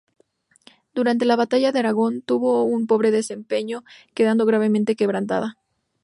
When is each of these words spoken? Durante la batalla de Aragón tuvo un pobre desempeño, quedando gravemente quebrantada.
Durante 0.95 1.25
la 1.25 1.35
batalla 1.35 1.71
de 1.71 1.77
Aragón 1.77 2.23
tuvo 2.23 2.63
un 2.63 2.87
pobre 2.87 3.11
desempeño, 3.11 3.83
quedando 4.15 4.47
gravemente 4.47 4.95
quebrantada. 4.95 5.59